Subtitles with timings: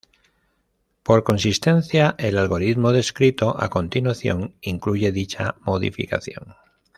[1.03, 6.55] Por consistencia, el algoritmo descrito a continuación incluye dicha modificación.